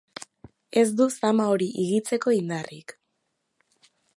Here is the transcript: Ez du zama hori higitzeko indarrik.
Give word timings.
Ez 0.83 0.93
du 1.01 1.07
zama 1.17 1.45
hori 1.51 1.67
higitzeko 1.83 2.33
indarrik. 2.39 2.99